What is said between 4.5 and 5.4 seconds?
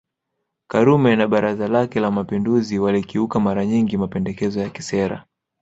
ya kisera